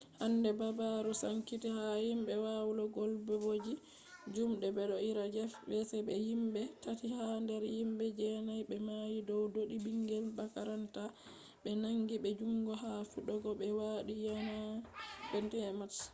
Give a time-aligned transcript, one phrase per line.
[0.19, 7.07] hande habaru sankiti ha himbe walowal bodejum de bedo ira jeff weise be himbe tati
[7.15, 11.03] ha der himbe jenai be mayi dow dodi bingel makaranta
[11.63, 14.87] be nangi be jungo ha fidego be wadi yaande
[15.33, 15.99] 21 march